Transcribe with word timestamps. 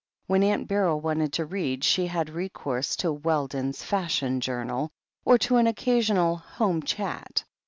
When 0.25 0.41
Aunt 0.41 0.67
Beryl 0.67 0.99
wanted 0.99 1.31
to 1.33 1.45
read, 1.45 1.83
she 1.83 2.07
had 2.07 2.31
recourse 2.31 2.95
to 2.95 3.11
Weldon's 3.13 3.83
Fashion 3.83 4.39
Journal, 4.41 4.89
or 5.25 5.37
to 5.37 5.57
an 5.57 5.67
occasional 5.67 6.37
Home 6.37 6.81
Chat. 6.81 7.43